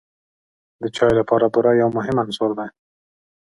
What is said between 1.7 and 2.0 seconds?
یو